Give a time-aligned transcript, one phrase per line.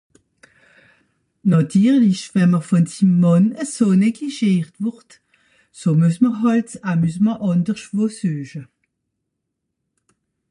[1.51, 5.09] Nàtirlich, wenn m’r vùn sim Mànn eso neglischiert wùrd,
[5.79, 8.63] ze muess m’r hàlt ’s Amusement àndersch wo sueche.